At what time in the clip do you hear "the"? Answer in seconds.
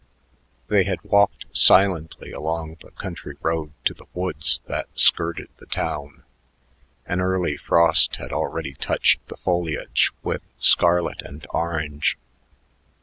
2.81-2.89, 3.93-4.07, 5.57-5.67, 9.27-9.37